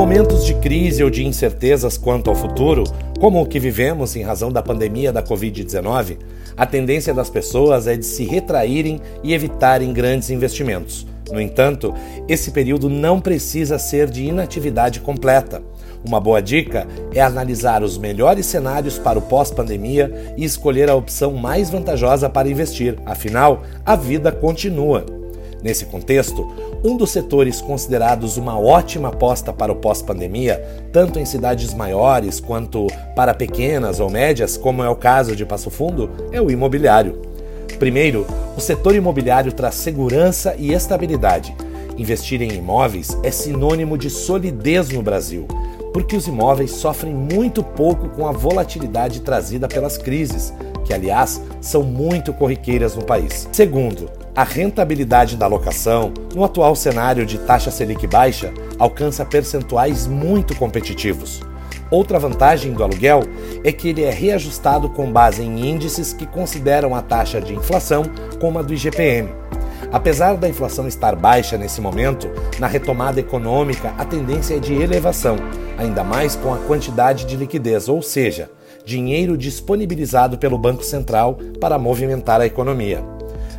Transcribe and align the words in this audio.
momentos 0.00 0.46
de 0.46 0.54
crise 0.54 1.04
ou 1.04 1.10
de 1.10 1.26
incertezas 1.26 1.98
quanto 1.98 2.30
ao 2.30 2.34
futuro, 2.34 2.84
como 3.20 3.38
o 3.38 3.44
que 3.44 3.60
vivemos 3.60 4.16
em 4.16 4.22
razão 4.22 4.50
da 4.50 4.62
pandemia 4.62 5.12
da 5.12 5.22
Covid-19, 5.22 6.16
a 6.56 6.64
tendência 6.64 7.12
das 7.12 7.28
pessoas 7.28 7.86
é 7.86 7.94
de 7.98 8.06
se 8.06 8.24
retraírem 8.24 8.98
e 9.22 9.34
evitarem 9.34 9.92
grandes 9.92 10.30
investimentos. 10.30 11.06
No 11.30 11.38
entanto, 11.38 11.92
esse 12.26 12.50
período 12.50 12.88
não 12.88 13.20
precisa 13.20 13.78
ser 13.78 14.08
de 14.08 14.24
inatividade 14.24 15.00
completa. 15.00 15.62
Uma 16.02 16.18
boa 16.18 16.40
dica 16.40 16.86
é 17.14 17.20
analisar 17.20 17.82
os 17.82 17.98
melhores 17.98 18.46
cenários 18.46 18.98
para 18.98 19.18
o 19.18 19.22
pós-pandemia 19.22 20.32
e 20.34 20.46
escolher 20.46 20.88
a 20.88 20.94
opção 20.94 21.34
mais 21.34 21.68
vantajosa 21.68 22.26
para 22.26 22.48
investir, 22.48 22.96
afinal, 23.04 23.64
a 23.84 23.96
vida 23.96 24.32
continua. 24.32 25.19
Nesse 25.62 25.84
contexto, 25.86 26.50
um 26.82 26.96
dos 26.96 27.10
setores 27.10 27.60
considerados 27.60 28.36
uma 28.36 28.58
ótima 28.58 29.08
aposta 29.08 29.52
para 29.52 29.72
o 29.72 29.76
pós-pandemia, 29.76 30.62
tanto 30.92 31.18
em 31.18 31.24
cidades 31.24 31.74
maiores 31.74 32.40
quanto 32.40 32.86
para 33.14 33.34
pequenas 33.34 34.00
ou 34.00 34.08
médias, 34.08 34.56
como 34.56 34.82
é 34.82 34.88
o 34.88 34.96
caso 34.96 35.36
de 35.36 35.44
Passo 35.44 35.70
Fundo, 35.70 36.10
é 36.32 36.40
o 36.40 36.50
imobiliário. 36.50 37.20
Primeiro, 37.78 38.26
o 38.56 38.60
setor 38.60 38.94
imobiliário 38.94 39.52
traz 39.52 39.74
segurança 39.74 40.54
e 40.58 40.72
estabilidade. 40.72 41.54
Investir 41.96 42.40
em 42.40 42.52
imóveis 42.52 43.16
é 43.22 43.30
sinônimo 43.30 43.98
de 43.98 44.08
solidez 44.08 44.88
no 44.90 45.02
Brasil 45.02 45.46
porque 45.92 46.16
os 46.16 46.26
imóveis 46.26 46.70
sofrem 46.70 47.14
muito 47.14 47.62
pouco 47.62 48.08
com 48.10 48.26
a 48.26 48.32
volatilidade 48.32 49.20
trazida 49.20 49.68
pelas 49.68 49.98
crises, 49.98 50.52
que 50.84 50.94
aliás 50.94 51.40
são 51.60 51.82
muito 51.82 52.32
corriqueiras 52.32 52.94
no 52.94 53.04
país. 53.04 53.48
Segundo, 53.52 54.10
a 54.34 54.44
rentabilidade 54.44 55.36
da 55.36 55.46
locação, 55.46 56.12
no 56.34 56.44
atual 56.44 56.76
cenário 56.76 57.26
de 57.26 57.38
taxa 57.38 57.70
Selic 57.70 58.06
baixa, 58.06 58.52
alcança 58.78 59.24
percentuais 59.24 60.06
muito 60.06 60.54
competitivos. 60.54 61.40
Outra 61.90 62.20
vantagem 62.20 62.72
do 62.72 62.84
aluguel 62.84 63.24
é 63.64 63.72
que 63.72 63.88
ele 63.88 64.04
é 64.04 64.10
reajustado 64.10 64.88
com 64.88 65.10
base 65.10 65.42
em 65.42 65.68
índices 65.68 66.12
que 66.12 66.24
consideram 66.24 66.94
a 66.94 67.02
taxa 67.02 67.40
de 67.40 67.52
inflação 67.52 68.04
como 68.40 68.58
a 68.60 68.62
do 68.62 68.72
IGPM. 68.72 69.28
Apesar 69.92 70.36
da 70.36 70.48
inflação 70.48 70.86
estar 70.86 71.16
baixa 71.16 71.58
nesse 71.58 71.80
momento, 71.80 72.30
na 72.60 72.68
retomada 72.68 73.18
econômica 73.18 73.92
a 73.98 74.04
tendência 74.04 74.54
é 74.54 74.60
de 74.60 74.74
elevação, 74.74 75.36
ainda 75.76 76.04
mais 76.04 76.36
com 76.36 76.54
a 76.54 76.58
quantidade 76.58 77.24
de 77.24 77.36
liquidez, 77.36 77.88
ou 77.88 78.00
seja, 78.00 78.48
dinheiro 78.84 79.36
disponibilizado 79.36 80.38
pelo 80.38 80.58
Banco 80.58 80.84
Central 80.84 81.38
para 81.60 81.78
movimentar 81.78 82.40
a 82.40 82.46
economia. 82.46 83.02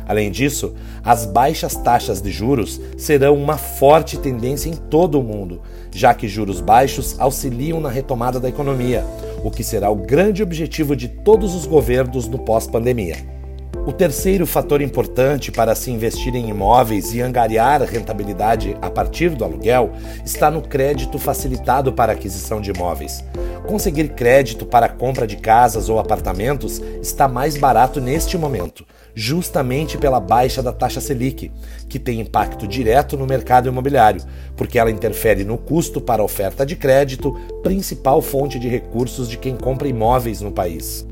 Além 0.06 0.30
disso, 0.30 0.74
as 1.04 1.24
baixas 1.24 1.74
taxas 1.74 2.20
de 2.20 2.30
juros 2.30 2.80
serão 2.96 3.34
uma 3.34 3.56
forte 3.56 4.16
tendência 4.18 4.68
em 4.68 4.74
todo 4.74 5.18
o 5.18 5.22
mundo, 5.22 5.62
já 5.90 6.14
que 6.14 6.28
juros 6.28 6.60
baixos 6.60 7.18
auxiliam 7.18 7.80
na 7.80 7.88
retomada 7.88 8.38
da 8.40 8.48
economia, 8.48 9.04
o 9.44 9.50
que 9.50 9.64
será 9.64 9.90
o 9.90 9.96
grande 9.96 10.42
objetivo 10.42 10.94
de 10.96 11.08
todos 11.08 11.54
os 11.54 11.66
governos 11.66 12.28
no 12.28 12.38
pós-pandemia. 12.38 13.32
O 13.84 13.92
terceiro 13.92 14.46
fator 14.46 14.80
importante 14.80 15.50
para 15.50 15.74
se 15.74 15.90
investir 15.90 16.36
em 16.36 16.48
imóveis 16.48 17.12
e 17.14 17.20
angariar 17.20 17.82
rentabilidade 17.82 18.76
a 18.80 18.88
partir 18.88 19.30
do 19.30 19.44
aluguel 19.44 19.90
está 20.24 20.52
no 20.52 20.62
crédito 20.62 21.18
facilitado 21.18 21.92
para 21.92 22.12
aquisição 22.12 22.60
de 22.60 22.70
imóveis. 22.70 23.24
Conseguir 23.66 24.10
crédito 24.10 24.64
para 24.64 24.86
a 24.86 24.88
compra 24.88 25.26
de 25.26 25.36
casas 25.36 25.88
ou 25.88 25.98
apartamentos 25.98 26.80
está 27.02 27.26
mais 27.26 27.56
barato 27.56 28.00
neste 28.00 28.38
momento, 28.38 28.86
justamente 29.14 29.98
pela 29.98 30.20
baixa 30.20 30.62
da 30.62 30.72
taxa 30.72 31.00
Selic, 31.00 31.50
que 31.88 31.98
tem 31.98 32.20
impacto 32.20 32.66
direto 32.66 33.16
no 33.16 33.26
mercado 33.26 33.68
imobiliário, 33.68 34.22
porque 34.56 34.78
ela 34.78 34.90
interfere 34.90 35.44
no 35.44 35.58
custo 35.58 36.00
para 36.00 36.22
a 36.22 36.24
oferta 36.24 36.64
de 36.64 36.76
crédito, 36.76 37.32
principal 37.62 38.22
fonte 38.22 38.58
de 38.58 38.68
recursos 38.68 39.28
de 39.28 39.36
quem 39.36 39.56
compra 39.56 39.88
imóveis 39.88 40.40
no 40.40 40.52
país. 40.52 41.06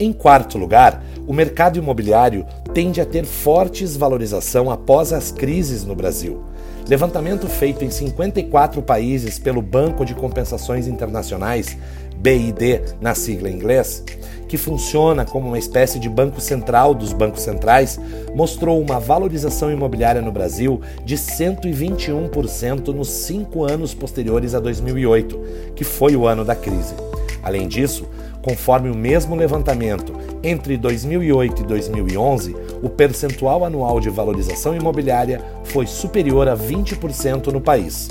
Em 0.00 0.12
quarto 0.12 0.56
lugar, 0.56 1.02
o 1.26 1.32
mercado 1.32 1.76
imobiliário 1.76 2.46
tende 2.72 3.00
a 3.00 3.04
ter 3.04 3.24
forte 3.24 3.82
desvalorização 3.82 4.70
após 4.70 5.12
as 5.12 5.32
crises 5.32 5.84
no 5.84 5.96
Brasil. 5.96 6.40
Levantamento 6.88 7.48
feito 7.48 7.84
em 7.84 7.90
54 7.90 8.80
países 8.80 9.40
pelo 9.40 9.60
Banco 9.60 10.04
de 10.04 10.14
Compensações 10.14 10.86
Internacionais, 10.86 11.76
BID 12.16 12.80
na 13.00 13.12
sigla 13.14 13.50
em 13.50 13.54
inglês, 13.54 14.04
que 14.48 14.56
funciona 14.56 15.24
como 15.24 15.48
uma 15.48 15.58
espécie 15.58 15.98
de 15.98 16.08
banco 16.08 16.40
central 16.40 16.94
dos 16.94 17.12
bancos 17.12 17.42
centrais, 17.42 17.98
mostrou 18.32 18.80
uma 18.80 19.00
valorização 19.00 19.70
imobiliária 19.70 20.22
no 20.22 20.30
Brasil 20.30 20.80
de 21.04 21.16
121% 21.16 22.88
nos 22.88 23.08
cinco 23.08 23.64
anos 23.64 23.94
posteriores 23.94 24.54
a 24.54 24.60
2008, 24.60 25.72
que 25.74 25.82
foi 25.82 26.14
o 26.14 26.26
ano 26.26 26.44
da 26.44 26.54
crise. 26.54 26.94
Além 27.42 27.68
disso, 27.68 28.06
Conforme 28.42 28.90
o 28.90 28.94
mesmo 28.94 29.34
levantamento, 29.34 30.12
entre 30.42 30.76
2008 30.76 31.62
e 31.62 31.66
2011, 31.66 32.56
o 32.82 32.88
percentual 32.88 33.64
anual 33.64 33.98
de 33.98 34.08
valorização 34.08 34.74
imobiliária 34.74 35.42
foi 35.64 35.86
superior 35.86 36.48
a 36.48 36.56
20% 36.56 37.48
no 37.48 37.60
país. 37.60 38.08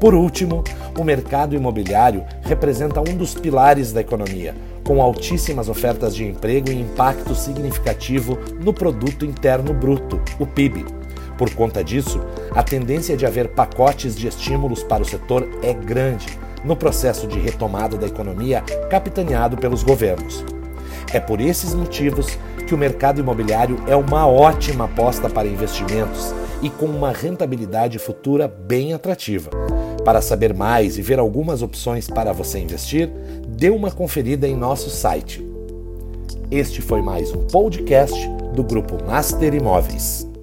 Por 0.00 0.14
último, 0.14 0.62
o 0.98 1.02
mercado 1.02 1.56
imobiliário 1.56 2.24
representa 2.42 3.00
um 3.00 3.16
dos 3.16 3.34
pilares 3.34 3.92
da 3.92 4.00
economia, 4.00 4.54
com 4.84 5.00
altíssimas 5.00 5.68
ofertas 5.68 6.14
de 6.14 6.24
emprego 6.24 6.70
e 6.70 6.80
impacto 6.80 7.34
significativo 7.34 8.38
no 8.60 8.72
produto 8.72 9.24
interno 9.24 9.72
bruto, 9.72 10.20
o 10.38 10.46
PIB. 10.46 10.84
Por 11.36 11.52
conta 11.54 11.82
disso, 11.82 12.20
a 12.52 12.62
tendência 12.62 13.16
de 13.16 13.26
haver 13.26 13.48
pacotes 13.48 14.14
de 14.14 14.28
estímulos 14.28 14.84
para 14.84 15.02
o 15.02 15.06
setor 15.06 15.48
é 15.62 15.72
grande 15.72 16.38
no 16.64 16.74
processo 16.74 17.26
de 17.26 17.38
retomada 17.38 17.96
da 17.96 18.06
economia 18.06 18.62
capitaneado 18.88 19.56
pelos 19.56 19.82
governos. 19.82 20.44
É 21.12 21.20
por 21.20 21.40
esses 21.40 21.74
motivos 21.74 22.38
que 22.66 22.74
o 22.74 22.78
mercado 22.78 23.20
imobiliário 23.20 23.76
é 23.86 23.94
uma 23.94 24.26
ótima 24.26 24.86
aposta 24.86 25.28
para 25.28 25.46
investimentos 25.46 26.34
e 26.62 26.70
com 26.70 26.86
uma 26.86 27.12
rentabilidade 27.12 27.98
futura 27.98 28.48
bem 28.48 28.94
atrativa. 28.94 29.50
Para 30.04 30.20
saber 30.20 30.54
mais 30.54 30.98
e 30.98 31.02
ver 31.02 31.18
algumas 31.18 31.62
opções 31.62 32.08
para 32.08 32.32
você 32.32 32.58
investir, 32.58 33.10
dê 33.46 33.70
uma 33.70 33.90
conferida 33.90 34.48
em 34.48 34.56
nosso 34.56 34.90
site. 34.90 35.44
Este 36.50 36.82
foi 36.82 37.02
mais 37.02 37.32
um 37.32 37.46
podcast 37.46 38.18
do 38.54 38.62
Grupo 38.62 39.02
Master 39.04 39.54
Imóveis. 39.54 40.33